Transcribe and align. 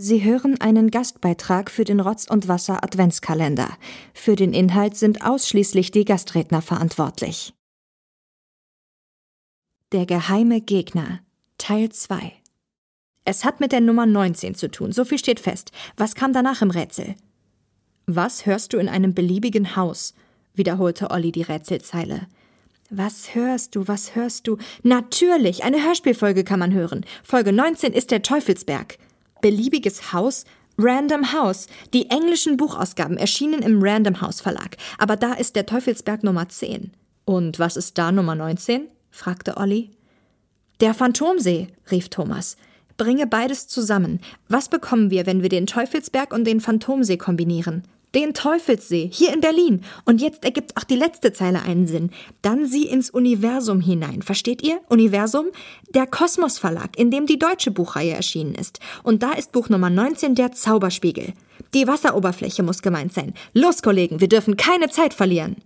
Sie 0.00 0.22
hören 0.22 0.60
einen 0.60 0.92
Gastbeitrag 0.92 1.72
für 1.72 1.82
den 1.82 1.98
Rotz 1.98 2.28
und 2.30 2.46
Wasser 2.46 2.84
Adventskalender. 2.84 3.76
Für 4.14 4.36
den 4.36 4.52
Inhalt 4.52 4.96
sind 4.96 5.22
ausschließlich 5.22 5.90
die 5.90 6.04
Gastredner 6.04 6.62
verantwortlich. 6.62 7.52
Der 9.90 10.06
geheime 10.06 10.60
Gegner 10.60 11.18
Teil 11.58 11.88
2 11.88 12.32
Es 13.24 13.44
hat 13.44 13.58
mit 13.58 13.72
der 13.72 13.80
Nummer 13.80 14.06
19 14.06 14.54
zu 14.54 14.70
tun, 14.70 14.92
so 14.92 15.04
viel 15.04 15.18
steht 15.18 15.40
fest. 15.40 15.72
Was 15.96 16.14
kam 16.14 16.32
danach 16.32 16.62
im 16.62 16.70
Rätsel? 16.70 17.16
Was 18.06 18.46
hörst 18.46 18.74
du 18.74 18.78
in 18.78 18.88
einem 18.88 19.14
beliebigen 19.14 19.74
Haus? 19.74 20.14
wiederholte 20.54 21.10
Olli 21.10 21.32
die 21.32 21.42
Rätselzeile. 21.42 22.28
Was 22.88 23.34
hörst 23.34 23.74
du, 23.74 23.88
was 23.88 24.14
hörst 24.14 24.46
du? 24.46 24.58
Natürlich, 24.84 25.64
eine 25.64 25.84
Hörspielfolge 25.84 26.44
kann 26.44 26.60
man 26.60 26.72
hören. 26.72 27.04
Folge 27.24 27.52
19 27.52 27.92
ist 27.92 28.12
der 28.12 28.22
Teufelsberg 28.22 28.96
beliebiges 29.40 30.12
Haus, 30.12 30.44
Random 30.78 31.32
House. 31.32 31.66
Die 31.92 32.08
englischen 32.08 32.56
Buchausgaben 32.56 33.16
erschienen 33.16 33.62
im 33.62 33.82
Random 33.82 34.20
House 34.20 34.40
Verlag, 34.40 34.76
aber 34.98 35.16
da 35.16 35.34
ist 35.34 35.56
der 35.56 35.66
Teufelsberg 35.66 36.22
Nummer 36.22 36.48
10. 36.48 36.92
Und 37.24 37.58
was 37.58 37.76
ist 37.76 37.98
da 37.98 38.12
Nummer 38.12 38.34
19? 38.34 38.88
fragte 39.10 39.56
Olli. 39.56 39.90
Der 40.80 40.94
Phantomsee, 40.94 41.68
rief 41.90 42.08
Thomas. 42.08 42.56
Bringe 42.96 43.26
beides 43.26 43.68
zusammen. 43.68 44.20
Was 44.48 44.68
bekommen 44.68 45.10
wir, 45.10 45.26
wenn 45.26 45.42
wir 45.42 45.48
den 45.48 45.66
Teufelsberg 45.66 46.32
und 46.32 46.44
den 46.44 46.60
Phantomsee 46.60 47.16
kombinieren? 47.16 47.82
Den 48.14 48.32
Teufelssee, 48.32 49.10
hier 49.12 49.34
in 49.34 49.40
Berlin. 49.40 49.82
Und 50.06 50.20
jetzt 50.20 50.44
ergibt 50.44 50.76
auch 50.76 50.84
die 50.84 50.96
letzte 50.96 51.32
Zeile 51.32 51.62
einen 51.62 51.86
Sinn. 51.86 52.10
Dann 52.40 52.66
sie 52.66 52.86
ins 52.86 53.10
Universum 53.10 53.80
hinein. 53.80 54.22
Versteht 54.22 54.62
ihr? 54.62 54.80
Universum? 54.88 55.46
Der 55.94 56.06
Kosmos 56.06 56.58
Verlag, 56.58 56.98
in 56.98 57.10
dem 57.10 57.26
die 57.26 57.38
deutsche 57.38 57.70
Buchreihe 57.70 58.14
erschienen 58.14 58.54
ist. 58.54 58.80
Und 59.02 59.22
da 59.22 59.32
ist 59.32 59.52
Buch 59.52 59.68
Nummer 59.68 59.90
19 59.90 60.34
der 60.34 60.52
Zauberspiegel. 60.52 61.34
Die 61.74 61.86
Wasseroberfläche 61.86 62.62
muss 62.62 62.80
gemeint 62.80 63.12
sein. 63.12 63.34
Los, 63.52 63.82
Kollegen, 63.82 64.20
wir 64.20 64.28
dürfen 64.28 64.56
keine 64.56 64.88
Zeit 64.88 65.12
verlieren. 65.12 65.56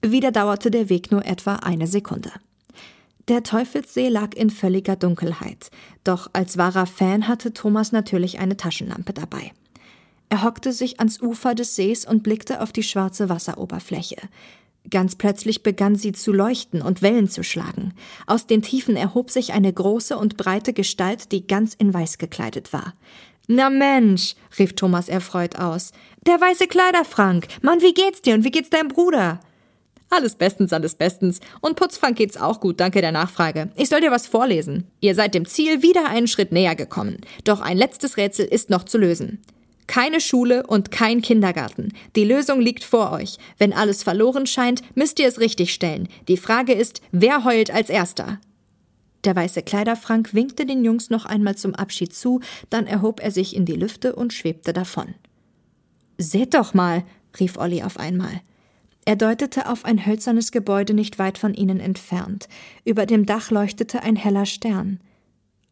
Wieder 0.00 0.32
dauerte 0.32 0.70
der 0.70 0.88
Weg 0.88 1.12
nur 1.12 1.24
etwa 1.26 1.56
eine 1.56 1.86
Sekunde. 1.86 2.30
Der 3.28 3.42
Teufelssee 3.42 4.08
lag 4.08 4.34
in 4.34 4.50
völliger 4.50 4.96
Dunkelheit. 4.96 5.70
Doch 6.02 6.28
als 6.32 6.58
wahrer 6.58 6.86
Fan 6.86 7.26
hatte 7.28 7.52
Thomas 7.54 7.92
natürlich 7.92 8.38
eine 8.38 8.56
Taschenlampe 8.56 9.12
dabei. 9.12 9.52
Er 10.34 10.42
hockte 10.42 10.72
sich 10.72 10.98
ans 10.98 11.22
Ufer 11.22 11.54
des 11.54 11.76
Sees 11.76 12.04
und 12.04 12.24
blickte 12.24 12.60
auf 12.60 12.72
die 12.72 12.82
schwarze 12.82 13.28
Wasseroberfläche. 13.28 14.16
Ganz 14.90 15.14
plötzlich 15.14 15.62
begann 15.62 15.94
sie 15.94 16.10
zu 16.10 16.32
leuchten 16.32 16.82
und 16.82 17.02
Wellen 17.02 17.28
zu 17.28 17.44
schlagen. 17.44 17.94
Aus 18.26 18.48
den 18.48 18.60
Tiefen 18.60 18.96
erhob 18.96 19.30
sich 19.30 19.52
eine 19.52 19.72
große 19.72 20.18
und 20.18 20.36
breite 20.36 20.72
Gestalt, 20.72 21.30
die 21.30 21.46
ganz 21.46 21.74
in 21.74 21.94
Weiß 21.94 22.18
gekleidet 22.18 22.72
war. 22.72 22.94
Na 23.46 23.70
Mensch, 23.70 24.34
rief 24.58 24.72
Thomas 24.72 25.08
erfreut 25.08 25.56
aus. 25.60 25.92
Der 26.26 26.40
weiße 26.40 26.66
Kleiderfrank. 26.66 27.46
Mann, 27.62 27.80
wie 27.80 27.94
geht's 27.94 28.20
dir 28.20 28.34
und 28.34 28.42
wie 28.42 28.50
geht's 28.50 28.70
deinem 28.70 28.88
Bruder? 28.88 29.38
Alles 30.10 30.34
bestens, 30.34 30.72
alles 30.72 30.96
bestens. 30.96 31.38
Und 31.60 31.76
Putzfrank 31.76 32.16
geht's 32.16 32.36
auch 32.36 32.58
gut, 32.58 32.80
danke 32.80 33.00
der 33.00 33.12
Nachfrage. 33.12 33.70
Ich 33.76 33.88
soll 33.88 34.00
dir 34.00 34.10
was 34.10 34.26
vorlesen. 34.26 34.88
Ihr 34.98 35.14
seid 35.14 35.32
dem 35.34 35.46
Ziel 35.46 35.82
wieder 35.82 36.08
einen 36.08 36.26
Schritt 36.26 36.50
näher 36.50 36.74
gekommen. 36.74 37.18
Doch 37.44 37.60
ein 37.60 37.76
letztes 37.76 38.16
Rätsel 38.16 38.46
ist 38.46 38.68
noch 38.68 38.82
zu 38.82 38.98
lösen. 38.98 39.44
Keine 39.86 40.20
Schule 40.20 40.66
und 40.66 40.90
kein 40.90 41.20
Kindergarten. 41.20 41.92
Die 42.16 42.24
Lösung 42.24 42.60
liegt 42.60 42.84
vor 42.84 43.12
euch. 43.12 43.36
Wenn 43.58 43.72
alles 43.72 44.02
verloren 44.02 44.46
scheint, 44.46 44.82
müsst 44.96 45.18
ihr 45.18 45.28
es 45.28 45.40
richtigstellen. 45.40 46.08
Die 46.28 46.36
Frage 46.36 46.72
ist, 46.72 47.02
wer 47.12 47.44
heult 47.44 47.70
als 47.70 47.90
erster? 47.90 48.40
Der 49.24 49.36
weiße 49.36 49.62
Kleiderfrank 49.62 50.34
winkte 50.34 50.66
den 50.66 50.84
Jungs 50.84 51.10
noch 51.10 51.24
einmal 51.24 51.56
zum 51.56 51.74
Abschied 51.74 52.14
zu, 52.14 52.40
dann 52.70 52.86
erhob 52.86 53.20
er 53.22 53.30
sich 53.30 53.56
in 53.56 53.64
die 53.64 53.74
Lüfte 53.74 54.14
und 54.14 54.32
schwebte 54.32 54.72
davon. 54.72 55.14
Seht 56.18 56.54
doch 56.54 56.74
mal, 56.74 57.04
rief 57.40 57.56
Olli 57.56 57.82
auf 57.82 57.98
einmal. 57.98 58.40
Er 59.06 59.16
deutete 59.16 59.68
auf 59.68 59.84
ein 59.84 60.06
hölzernes 60.06 60.50
Gebäude 60.50 60.94
nicht 60.94 61.18
weit 61.18 61.36
von 61.36 61.54
ihnen 61.54 61.80
entfernt. 61.80 62.48
Über 62.84 63.06
dem 63.06 63.26
Dach 63.26 63.50
leuchtete 63.50 64.02
ein 64.02 64.16
heller 64.16 64.46
Stern. 64.46 65.00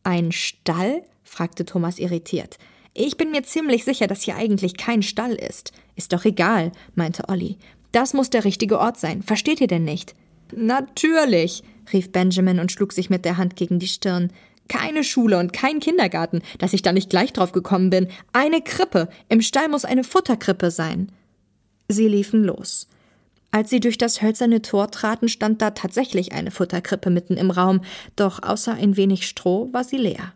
Ein 0.03 0.33
Stall? 0.33 1.03
fragte 1.23 1.65
Thomas 1.65 1.99
irritiert. 1.99 2.59
Ich 2.95 3.17
bin 3.17 3.31
mir 3.31 3.43
ziemlich 3.43 3.85
sicher, 3.85 4.07
dass 4.07 4.23
hier 4.23 4.37
eigentlich 4.37 4.77
kein 4.77 5.03
Stall 5.03 5.35
ist. 5.35 5.73
Ist 5.97 6.13
doch 6.13 6.25
egal, 6.25 6.73
meinte 6.95 7.29
Olli. 7.29 7.57
Das 7.91 8.13
muss 8.13 8.31
der 8.31 8.45
richtige 8.45 8.79
Ort 8.79 8.99
sein. 8.99 9.23
Versteht 9.23 9.61
ihr 9.61 9.67
denn 9.67 9.85
nicht? 9.85 10.15
Natürlich, 10.55 11.63
rief 11.93 12.13
Benjamin 12.13 12.59
und 12.59 12.71
schlug 12.71 12.93
sich 12.93 13.09
mit 13.09 13.25
der 13.25 13.39
Hand 13.39 13.57
gegen 13.57 13.79
die 13.79 13.89
Stirn. 13.89 14.31
Keine 14.69 15.05
Schule 15.05 15.39
und 15.39 15.53
kein 15.53 15.81
Kindergarten, 15.81 16.43
dass 16.59 16.73
ich 16.73 16.83
da 16.83 16.93
nicht 16.93 17.11
gleich 17.11 17.33
drauf 17.33 17.53
gekommen 17.53 17.91
bin. 17.91 18.09
Eine 18.33 18.61
Krippe. 18.61 19.09
Im 19.29 19.41
Stall 19.41 19.69
muss 19.69 19.85
eine 19.85 20.05
Futterkrippe 20.05 20.71
sein. 20.71 21.11
Sie 21.89 22.09
liefen 22.09 22.45
los. 22.45 22.89
Als 23.51 23.69
sie 23.69 23.81
durch 23.81 23.99
das 23.99 24.23
hölzerne 24.23 24.63
Tor 24.63 24.91
traten, 24.91 25.29
stand 25.29 25.61
da 25.61 25.73
tatsächlich 25.73 26.33
eine 26.33 26.51
Futterkrippe 26.51 27.11
mitten 27.11 27.37
im 27.37 27.51
Raum, 27.51 27.83
doch 28.17 28.43
außer 28.43 28.73
ein 28.73 28.97
wenig 28.97 29.27
Stroh 29.27 29.71
war 29.73 29.85
sie 29.85 29.99
leer. 29.99 30.33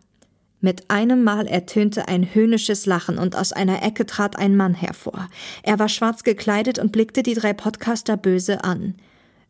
Mit 0.59 0.89
einem 0.89 1.23
Mal 1.23 1.45
ertönte 1.45 2.07
ein 2.07 2.33
höhnisches 2.33 2.87
Lachen 2.87 3.19
und 3.19 3.35
aus 3.35 3.53
einer 3.53 3.83
Ecke 3.83 4.07
trat 4.07 4.37
ein 4.37 4.55
Mann 4.55 4.73
hervor. 4.73 5.29
Er 5.61 5.77
war 5.77 5.87
schwarz 5.87 6.23
gekleidet 6.23 6.79
und 6.79 6.91
blickte 6.91 7.21
die 7.21 7.35
drei 7.35 7.53
Podcaster 7.53 8.17
böse 8.17 8.63
an. 8.63 8.95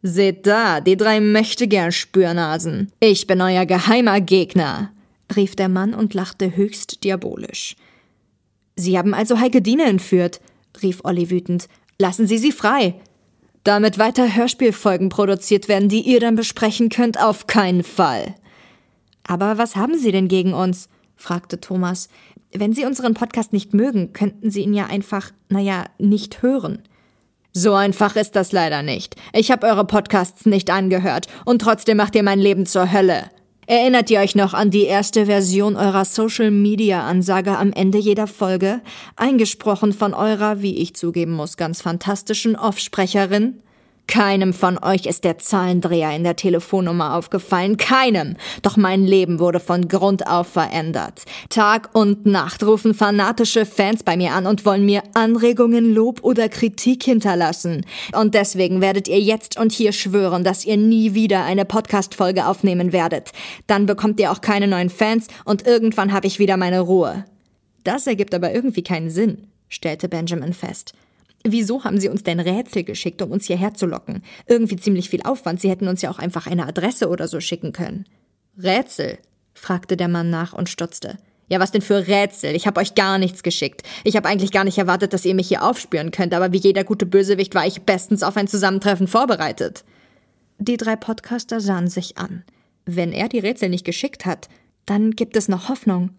Seht 0.03 0.45
da, 0.45 0.81
die 0.81 0.97
drei 0.97 1.21
möchte 1.21 1.67
gern 1.67 1.91
Spürnasen. 1.91 2.91
Ich 2.99 3.25
bin 3.25 3.41
euer 3.41 3.65
geheimer 3.65 4.19
Gegner, 4.19 4.91
rief 5.35 5.55
der 5.55 5.69
Mann 5.69 5.93
und 5.93 6.13
lachte 6.13 6.55
höchst 6.55 7.03
diabolisch. 7.03 7.75
Sie 8.75 8.97
haben 8.97 9.13
also 9.13 9.39
Heike 9.39 9.61
Dine 9.61 9.85
entführt, 9.85 10.41
rief 10.83 11.01
Olli 11.03 11.29
wütend. 11.29 11.67
Lassen 11.97 12.27
Sie 12.27 12.37
sie 12.37 12.51
frei. 12.51 12.95
Damit 13.63 13.97
weiter 13.97 14.35
Hörspielfolgen 14.35 15.09
produziert 15.09 15.67
werden, 15.67 15.89
die 15.89 16.01
ihr 16.01 16.19
dann 16.19 16.35
besprechen 16.35 16.89
könnt, 16.89 17.19
auf 17.19 17.47
keinen 17.47 17.83
Fall. 17.83 18.35
Aber 19.25 19.57
was 19.57 19.75
haben 19.75 19.97
Sie 19.97 20.11
denn 20.11 20.27
gegen 20.27 20.53
uns? 20.53 20.89
Fragte 21.17 21.59
Thomas. 21.59 22.09
Wenn 22.53 22.73
Sie 22.73 22.85
unseren 22.85 23.13
Podcast 23.13 23.51
nicht 23.51 23.73
mögen, 23.73 24.13
könnten 24.13 24.49
Sie 24.49 24.61
ihn 24.61 24.73
ja 24.73 24.85
einfach, 24.85 25.31
naja, 25.49 25.85
nicht 25.97 26.41
hören. 26.41 26.83
So 27.51 27.73
einfach 27.73 28.15
ist 28.15 28.35
das 28.35 28.51
leider 28.51 28.83
nicht. 28.83 29.15
Ich 29.33 29.51
habe 29.51 29.67
eure 29.67 29.85
Podcasts 29.85 30.45
nicht 30.45 30.69
angehört 30.69 31.27
und 31.43 31.59
trotzdem 31.59 31.97
macht 31.97 32.15
ihr 32.15 32.23
mein 32.23 32.39
Leben 32.39 32.65
zur 32.65 32.91
Hölle. 32.91 33.31
Erinnert 33.65 34.09
ihr 34.09 34.21
euch 34.21 34.33
noch 34.33 34.53
an 34.53 34.71
die 34.71 34.83
erste 34.83 35.25
Version 35.25 35.75
eurer 35.75 36.05
Social 36.05 36.51
Media 36.51 37.05
Ansage 37.05 37.57
am 37.57 37.73
Ende 37.73 37.97
jeder 37.97 38.27
Folge? 38.27 38.79
Eingesprochen 39.17 39.91
von 39.91 40.13
eurer, 40.13 40.61
wie 40.61 40.77
ich 40.77 40.95
zugeben 40.95 41.33
muss, 41.33 41.57
ganz 41.57 41.81
fantastischen 41.81 42.55
Offsprecherin? 42.55 43.61
Keinem 44.07 44.53
von 44.53 44.81
euch 44.81 45.05
ist 45.05 45.25
der 45.25 45.37
Zahlendreher 45.37 46.15
in 46.15 46.23
der 46.23 46.37
Telefonnummer 46.37 47.15
aufgefallen, 47.15 47.77
keinem. 47.77 48.37
Doch 48.61 48.77
mein 48.77 49.05
Leben 49.05 49.39
wurde 49.39 49.59
von 49.59 49.89
Grund 49.89 50.25
auf 50.27 50.47
verändert. 50.47 51.23
Tag 51.49 51.89
und 51.93 52.25
Nacht 52.25 52.63
rufen 52.63 52.93
fanatische 52.93 53.65
Fans 53.65 54.03
bei 54.03 54.15
mir 54.15 54.31
an 54.31 54.47
und 54.47 54.65
wollen 54.65 54.85
mir 54.85 55.03
Anregungen, 55.13 55.93
Lob 55.93 56.23
oder 56.23 56.47
Kritik 56.47 57.03
hinterlassen. 57.03 57.85
Und 58.13 58.33
deswegen 58.33 58.81
werdet 58.81 59.07
ihr 59.07 59.19
jetzt 59.19 59.59
und 59.59 59.71
hier 59.71 59.91
schwören, 59.91 60.43
dass 60.43 60.65
ihr 60.65 60.77
nie 60.77 61.13
wieder 61.13 61.43
eine 61.43 61.65
Podcast-Folge 61.65 62.47
aufnehmen 62.47 62.93
werdet. 62.93 63.31
Dann 63.67 63.85
bekommt 63.85 64.19
ihr 64.19 64.31
auch 64.31 64.41
keine 64.41 64.67
neuen 64.67 64.89
Fans 64.89 65.27
und 65.43 65.67
irgendwann 65.67 66.13
habe 66.13 66.27
ich 66.27 66.39
wieder 66.39 66.55
meine 66.55 66.79
Ruhe. 66.79 67.25
Das 67.83 68.07
ergibt 68.07 68.33
aber 68.33 68.53
irgendwie 68.53 68.83
keinen 68.83 69.09
Sinn, 69.09 69.47
stellte 69.69 70.09
Benjamin 70.09 70.53
fest. 70.53 70.93
Wieso 71.49 71.85
haben 71.85 71.99
Sie 71.99 72.09
uns 72.09 72.23
denn 72.23 72.41
Rätsel 72.41 72.83
geschickt, 72.83 73.21
um 73.21 73.31
uns 73.31 73.45
hierher 73.45 73.73
zu 73.73 73.85
locken? 73.85 74.21
Irgendwie 74.47 74.75
ziemlich 74.75 75.09
viel 75.09 75.21
Aufwand. 75.23 75.61
Sie 75.61 75.69
hätten 75.69 75.87
uns 75.87 76.01
ja 76.01 76.11
auch 76.11 76.19
einfach 76.19 76.45
eine 76.45 76.67
Adresse 76.67 77.07
oder 77.07 77.27
so 77.27 77.39
schicken 77.39 77.71
können. 77.71 78.05
Rätsel? 78.61 79.17
fragte 79.53 79.95
der 79.95 80.09
Mann 80.09 80.29
nach 80.29 80.53
und 80.53 80.67
stutzte. 80.67 81.17
Ja, 81.49 81.61
was 81.61 81.71
denn 81.71 81.81
für 81.81 82.07
Rätsel? 82.07 82.53
Ich 82.53 82.67
habe 82.67 82.81
euch 82.81 82.95
gar 82.95 83.17
nichts 83.17 83.43
geschickt. 83.43 83.83
Ich 84.03 84.17
habe 84.17 84.27
eigentlich 84.27 84.51
gar 84.51 84.65
nicht 84.65 84.77
erwartet, 84.77 85.13
dass 85.13 85.23
ihr 85.23 85.33
mich 85.33 85.47
hier 85.47 85.63
aufspüren 85.63 86.11
könnt, 86.11 86.33
aber 86.33 86.51
wie 86.51 86.57
jeder 86.57 86.83
gute 86.83 87.05
Bösewicht 87.05 87.55
war 87.55 87.65
ich 87.65 87.83
bestens 87.83 88.23
auf 88.23 88.35
ein 88.35 88.49
Zusammentreffen 88.49 89.07
vorbereitet. 89.07 89.85
Die 90.59 90.75
drei 90.75 90.97
Podcaster 90.97 91.61
sahen 91.61 91.87
sich 91.87 92.17
an. 92.17 92.43
Wenn 92.85 93.13
er 93.13 93.29
die 93.29 93.39
Rätsel 93.39 93.69
nicht 93.69 93.85
geschickt 93.85 94.25
hat, 94.25 94.49
dann 94.85 95.11
gibt 95.11 95.37
es 95.37 95.47
noch 95.47 95.69
Hoffnung. 95.69 96.09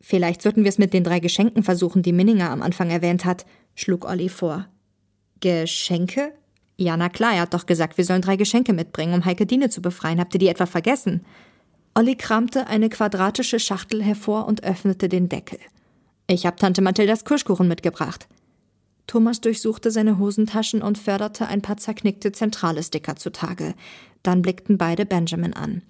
Vielleicht 0.00 0.42
sollten 0.42 0.62
wir 0.62 0.68
es 0.68 0.78
mit 0.78 0.92
den 0.92 1.02
drei 1.02 1.18
Geschenken 1.18 1.64
versuchen, 1.64 2.02
die 2.02 2.12
Minninger 2.12 2.50
am 2.50 2.62
Anfang 2.62 2.90
erwähnt 2.90 3.24
hat 3.24 3.44
schlug 3.74 4.04
Olli 4.04 4.28
vor. 4.28 4.66
Geschenke? 5.40 6.32
Ja, 6.76 6.96
na 6.96 7.08
klar, 7.08 7.34
er 7.34 7.42
hat 7.42 7.54
doch 7.54 7.66
gesagt, 7.66 7.98
wir 7.98 8.04
sollen 8.04 8.22
drei 8.22 8.36
Geschenke 8.36 8.72
mitbringen, 8.72 9.14
um 9.14 9.24
Heike 9.24 9.46
Dine 9.46 9.70
zu 9.70 9.80
befreien. 9.80 10.18
Habt 10.18 10.34
ihr 10.34 10.40
die 10.40 10.48
etwa 10.48 10.66
vergessen? 10.66 11.24
Olli 11.94 12.16
kramte 12.16 12.66
eine 12.66 12.88
quadratische 12.88 13.60
Schachtel 13.60 14.02
hervor 14.02 14.46
und 14.46 14.64
öffnete 14.64 15.08
den 15.08 15.28
Deckel. 15.28 15.60
Ich 16.26 16.46
hab 16.46 16.56
Tante 16.56 16.82
Mathildas 16.82 17.24
Kirschkuchen 17.24 17.68
mitgebracht. 17.68 18.26
Thomas 19.06 19.40
durchsuchte 19.40 19.90
seine 19.90 20.18
Hosentaschen 20.18 20.82
und 20.82 20.98
förderte 20.98 21.46
ein 21.46 21.62
paar 21.62 21.76
zerknickte 21.76 22.32
zentrale 22.32 22.82
Sticker 22.82 23.16
zutage. 23.16 23.74
Dann 24.22 24.42
blickten 24.42 24.78
beide 24.78 25.06
Benjamin 25.06 25.52
an. 25.52 25.82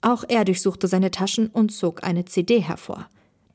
Auch 0.00 0.24
er 0.28 0.44
durchsuchte 0.44 0.86
seine 0.86 1.10
Taschen 1.10 1.48
und 1.48 1.72
zog 1.72 2.04
eine 2.04 2.24
CD 2.24 2.60
hervor. 2.60 3.08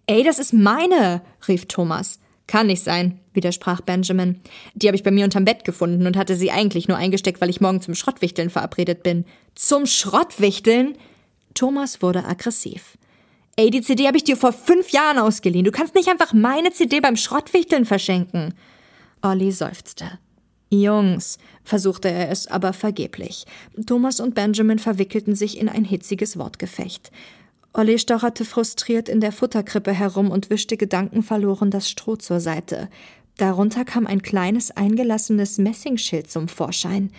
Ey, 0.06 0.24
das 0.24 0.38
ist 0.38 0.54
meine, 0.54 1.22
rief 1.48 1.66
Thomas. 1.66 2.20
Kann 2.48 2.68
nicht 2.68 2.84
sein, 2.84 3.20
widersprach 3.34 3.82
Benjamin. 3.82 4.40
Die 4.76 4.88
habe 4.88 4.96
ich 4.96 5.04
bei 5.04 5.12
mir 5.12 5.26
unterm 5.26 5.46
Bett 5.46 5.64
gefunden 5.64 6.06
und 6.06 6.16
hatte 6.16 6.36
sie 6.36 6.52
eigentlich 6.52 6.88
nur 6.88 6.98
eingesteckt, 6.98 7.42
weil 7.42 7.50
ich 7.50 7.62
morgen 7.62 7.82
zum 7.82 7.96
Schrottwichteln 7.96 8.50
verabredet 8.50 9.02
bin. 9.02 9.26
Zum 9.56 9.86
Schrottwichteln? 9.86 10.96
Thomas 11.56 12.02
wurde 12.02 12.26
aggressiv. 12.26 12.98
Ey, 13.56 13.70
die 13.70 13.82
CD 13.82 14.06
habe 14.06 14.18
ich 14.18 14.26
dir 14.26 14.36
vor 14.36 14.52
fünf 14.52 14.90
Jahren 14.90 15.18
ausgeliehen. 15.18 15.66
Du 15.66 15.72
kannst 15.72 15.96
nicht 15.96 16.10
einfach 16.10 16.34
meine 16.34 16.72
CD 16.72 17.00
beim 17.00 17.16
Schrottwichteln 17.16 17.86
verschenken. 17.86 18.54
Olli 19.22 19.52
seufzte. 19.52 20.20
Jungs, 20.70 21.38
versuchte 21.64 22.10
er 22.10 22.30
es, 22.30 22.48
aber 22.48 22.74
vergeblich. 22.74 23.46
Thomas 23.88 24.20
und 24.20 24.36
Benjamin 24.36 24.80
verwickelten 24.80 25.36
sich 25.36 25.58
in 25.58 25.70
ein 25.70 25.86
hitziges 25.86 26.38
Wortgefecht. 26.38 27.12
Olli 27.78 28.00
stocherte 28.00 28.46
frustriert 28.46 29.10
in 29.10 29.20
der 29.20 29.34
Futterkrippe 29.34 29.92
herum 29.92 30.32
und 30.32 30.50
wischte 30.50 30.78
gedankenverloren 30.78 31.72
das 31.72 31.90
Stroh 31.90 32.16
zur 32.16 32.40
Seite. 32.40 32.88
Darunter 33.36 33.84
kam 33.84 34.08
ein 34.08 34.22
kleines 34.22 34.72
eingelassenes 34.72 35.58
Messingschild 35.58 36.32
zum 36.32 36.48
Vorschein. 36.48 37.12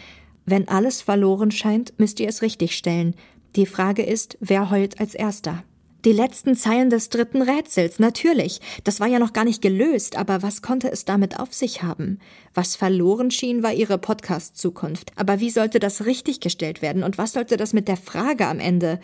Wenn 0.46 0.66
alles 0.66 1.02
verloren 1.02 1.50
scheint, 1.50 1.92
müsst 1.98 2.20
ihr 2.20 2.28
es 2.30 2.40
richtigstellen. 2.40 3.14
Die 3.54 3.66
Frage 3.66 4.02
ist, 4.02 4.38
wer 4.40 4.70
heult 4.70 4.98
als 4.98 5.14
erster? 5.14 5.62
Die 6.06 6.12
letzten 6.12 6.54
Zeilen 6.54 6.88
des 6.88 7.10
dritten 7.10 7.42
Rätsels, 7.42 7.98
natürlich. 7.98 8.62
Das 8.84 8.98
war 8.98 9.08
ja 9.08 9.18
noch 9.18 9.34
gar 9.34 9.44
nicht 9.44 9.60
gelöst, 9.60 10.16
aber 10.16 10.42
was 10.42 10.62
konnte 10.62 10.90
es 10.90 11.04
damit 11.04 11.38
auf 11.38 11.52
sich 11.52 11.82
haben? 11.82 12.18
Was 12.54 12.76
verloren 12.76 13.30
schien, 13.30 13.62
war 13.62 13.74
ihre 13.74 13.98
Podcast-Zukunft. 13.98 15.12
Aber 15.16 15.40
wie 15.40 15.50
sollte 15.50 15.80
das 15.80 16.06
richtiggestellt 16.06 16.80
werden 16.80 17.02
und 17.02 17.18
was 17.18 17.32
sollte 17.32 17.58
das 17.58 17.74
mit 17.74 17.88
der 17.88 17.98
Frage 17.98 18.46
am 18.46 18.58
Ende? 18.58 19.00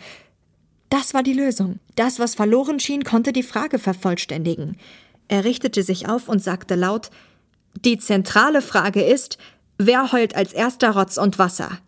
Das 0.93 1.15
war 1.15 1.23
die 1.23 1.33
Lösung. 1.33 1.79
Das, 1.95 2.19
was 2.19 2.35
verloren 2.35 2.79
schien, 2.79 3.03
konnte 3.03 3.33
die 3.33 3.41
Frage 3.41 3.79
vervollständigen. 3.79 4.77
Er 5.27 5.43
richtete 5.43 5.81
sich 5.81 6.07
auf 6.07 6.29
und 6.29 6.37
sagte 6.37 6.75
laut 6.75 7.09
Die 7.83 7.97
zentrale 7.97 8.61
Frage 8.61 9.01
ist, 9.01 9.39
wer 9.79 10.11
heult 10.11 10.35
als 10.35 10.53
erster 10.53 10.91
Rotz 10.91 11.17
und 11.17 11.39
Wasser? 11.39 11.79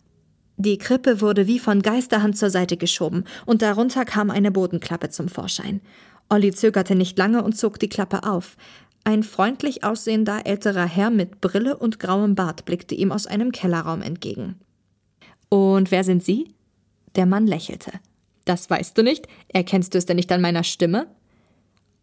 Die 0.58 0.80
Krippe 0.80 1.22
wurde 1.22 1.46
wie 1.46 1.60
von 1.60 1.84
Geisterhand 1.84 2.36
zur 2.36 2.50
Seite 2.50 2.78
geschoben, 2.78 3.26
und 3.46 3.62
darunter 3.62 4.06
kam 4.06 4.32
eine 4.32 4.50
Bodenklappe 4.50 5.12
zum 5.12 5.28
Vorschein. 5.28 5.82
Olli 6.28 6.52
zögerte 6.52 6.96
nicht 6.96 7.16
lange 7.16 7.44
und 7.44 7.56
zog 7.56 7.78
die 7.78 7.90
Klappe 7.90 8.24
auf. 8.24 8.58
Ein 9.04 9.22
freundlich 9.22 9.84
aussehender 9.84 10.48
älterer 10.48 10.88
Herr 10.88 11.12
mit 11.12 11.42
Brille 11.42 11.78
und 11.78 12.00
grauem 12.00 12.34
Bart 12.34 12.66
blickte 12.66 12.96
ihm 12.96 13.12
aus 13.12 13.28
einem 13.28 13.52
Kellerraum 13.52 14.02
entgegen. 14.02 14.56
Und 15.50 15.92
wer 15.92 16.04
sind 16.04 16.24
Sie? 16.24 16.56
Der 17.16 17.28
Mann 17.28 17.46
lächelte. 17.46 17.92
Das 18.46 18.70
weißt 18.70 18.98
du 18.98 19.04
nicht? 19.04 19.28
Erkennst 19.50 19.94
du 19.94 19.98
es 19.98 20.06
denn 20.06 20.18
nicht 20.18 20.32
an 20.32 20.42
meiner 20.42 20.64
Stimme? 20.64 21.08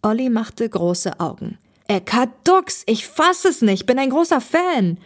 Olli 0.03 0.29
machte 0.29 0.69
große 0.69 1.21
Augen. 1.21 1.59
Eckart 1.89 2.31
Dux, 2.44 2.83
ich 2.87 3.06
fass 3.06 3.44
es 3.44 3.62
nicht, 3.62 3.87
bin 3.87 3.99
ein 3.99 4.11
großer 4.11 4.41
Fan. 4.41 4.99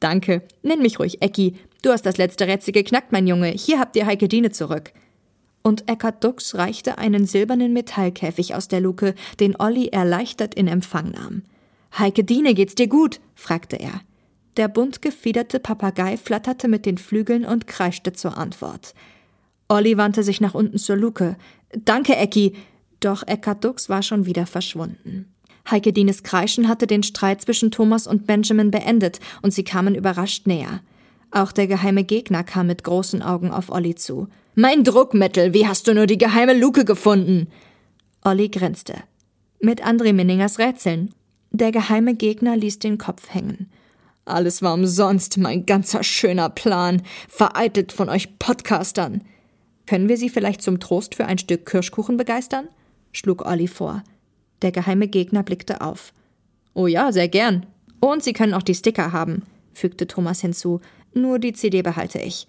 Danke, 0.00 0.42
nenn 0.62 0.80
mich 0.80 0.98
ruhig 0.98 1.20
Ecki, 1.20 1.56
Du 1.82 1.90
hast 1.90 2.04
das 2.04 2.18
letzte 2.18 2.46
Rätsel 2.46 2.72
geknackt, 2.72 3.10
mein 3.10 3.26
Junge. 3.26 3.48
Hier 3.48 3.78
habt 3.78 3.96
ihr 3.96 4.04
Heike 4.04 4.28
Diene 4.28 4.50
zurück. 4.50 4.92
Und 5.62 5.88
Eckart 5.88 6.22
Dux 6.22 6.54
reichte 6.54 6.98
einen 6.98 7.26
silbernen 7.26 7.72
Metallkäfig 7.72 8.54
aus 8.54 8.68
der 8.68 8.80
Luke, 8.80 9.14
den 9.40 9.56
Olli 9.58 9.88
erleichtert 9.88 10.54
in 10.54 10.68
Empfang 10.68 11.10
nahm. 11.10 11.42
Heike 11.98 12.24
Diene, 12.24 12.54
geht's 12.54 12.74
dir 12.74 12.86
gut? 12.86 13.20
fragte 13.34 13.76
er. 13.76 14.02
Der 14.56 14.68
bunt 14.68 15.00
gefiederte 15.00 15.58
Papagei 15.58 16.16
flatterte 16.16 16.68
mit 16.68 16.84
den 16.84 16.98
Flügeln 16.98 17.44
und 17.44 17.66
kreischte 17.66 18.12
zur 18.12 18.36
Antwort. 18.36 18.94
Olli 19.70 19.96
wandte 19.96 20.24
sich 20.24 20.40
nach 20.40 20.54
unten 20.54 20.78
zur 20.78 20.96
Luke. 20.96 21.36
Danke, 21.84 22.16
Ecki. 22.16 22.54
Doch 22.98 23.22
Eckart 23.26 23.64
Dux 23.64 23.88
war 23.88 24.02
schon 24.02 24.26
wieder 24.26 24.44
verschwunden. 24.44 25.32
Heike 25.70 25.92
Dienes 25.92 26.24
Kreischen 26.24 26.68
hatte 26.68 26.88
den 26.88 27.04
Streit 27.04 27.40
zwischen 27.40 27.70
Thomas 27.70 28.08
und 28.08 28.26
Benjamin 28.26 28.72
beendet 28.72 29.20
und 29.42 29.52
sie 29.52 29.62
kamen 29.62 29.94
überrascht 29.94 30.46
näher. 30.48 30.80
Auch 31.30 31.52
der 31.52 31.68
geheime 31.68 32.02
Gegner 32.02 32.42
kam 32.42 32.66
mit 32.66 32.82
großen 32.82 33.22
Augen 33.22 33.52
auf 33.52 33.70
Olli 33.70 33.94
zu. 33.94 34.26
Mein 34.56 34.82
Druckmittel, 34.82 35.54
wie 35.54 35.68
hast 35.68 35.86
du 35.86 35.94
nur 35.94 36.06
die 36.06 36.18
geheime 36.18 36.58
Luke 36.58 36.84
gefunden? 36.84 37.46
Olli 38.24 38.48
grinste. 38.48 38.94
Mit 39.60 39.86
André 39.86 40.12
Minningers 40.12 40.58
Rätseln. 40.58 41.14
Der 41.52 41.70
geheime 41.70 42.14
Gegner 42.14 42.56
ließ 42.56 42.80
den 42.80 42.98
Kopf 42.98 43.32
hängen. 43.32 43.70
Alles 44.24 44.62
war 44.62 44.74
umsonst, 44.74 45.38
mein 45.38 45.64
ganzer 45.64 46.02
schöner 46.02 46.50
Plan, 46.50 47.02
vereitelt 47.28 47.92
von 47.92 48.08
euch 48.08 48.38
Podcastern. 48.38 49.22
Können 49.90 50.08
wir 50.08 50.16
Sie 50.16 50.28
vielleicht 50.28 50.62
zum 50.62 50.78
Trost 50.78 51.16
für 51.16 51.24
ein 51.24 51.38
Stück 51.38 51.66
Kirschkuchen 51.66 52.16
begeistern? 52.16 52.68
schlug 53.10 53.44
Olli 53.44 53.66
vor. 53.66 54.04
Der 54.62 54.70
geheime 54.70 55.08
Gegner 55.08 55.42
blickte 55.42 55.80
auf. 55.80 56.12
Oh 56.74 56.86
ja, 56.86 57.10
sehr 57.10 57.26
gern. 57.26 57.66
Und 57.98 58.22
Sie 58.22 58.32
können 58.32 58.54
auch 58.54 58.62
die 58.62 58.76
Sticker 58.76 59.10
haben, 59.10 59.42
fügte 59.72 60.06
Thomas 60.06 60.42
hinzu. 60.42 60.80
Nur 61.12 61.40
die 61.40 61.54
CD 61.54 61.82
behalte 61.82 62.20
ich. 62.20 62.46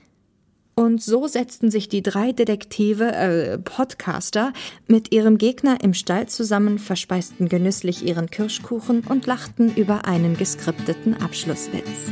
Und 0.76 1.02
so 1.02 1.26
setzten 1.26 1.72
sich 1.72 1.90
die 1.90 2.04
drei 2.04 2.32
Detektive, 2.32 3.12
äh, 3.12 3.58
Podcaster, 3.58 4.54
mit 4.86 5.12
ihrem 5.12 5.40
Gegner 5.40 5.80
im 5.82 5.96
Stall 5.96 6.28
zusammen, 6.28 6.78
verspeisten 6.78 7.50
genüsslich 7.50 8.06
ihren 8.06 8.30
Kirschkuchen 8.30 9.02
und 9.02 9.26
lachten 9.26 9.74
über 9.74 10.06
einen 10.06 10.38
geskripteten 10.38 11.20
Abschlusswitz. 11.20 12.12